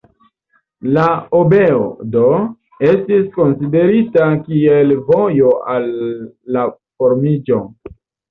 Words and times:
La 0.93 1.01
obeo, 1.39 1.81
do, 2.15 2.23
estis 2.87 3.27
konsiderita 3.35 4.29
kiel 4.47 4.95
vojo 5.11 5.53
al 5.77 5.87
la 6.57 6.65
formiĝo. 6.73 7.63